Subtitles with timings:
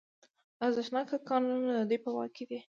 [0.65, 2.59] ارزښتناک کانونه د دوی په واک کې دي